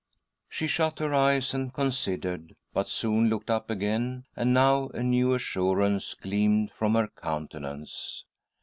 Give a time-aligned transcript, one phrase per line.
[0.49, 0.97] She shut.
[0.97, 6.71] her eyes and considered, but soon looked up again, and now a new assurance gleamed
[6.71, 8.25] from her countenance.